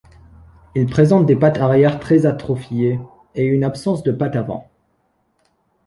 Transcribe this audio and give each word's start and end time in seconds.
Ils 0.73 0.89
présentent 0.89 1.27
des 1.27 1.35
pattes 1.35 1.59
arrière 1.59 1.99
très 1.99 2.25
atrophiées, 2.25 2.99
et 3.35 3.45
une 3.45 3.63
absence 3.63 4.01
de 4.01 4.11
pattes 4.11 4.35
avant. 4.35 4.67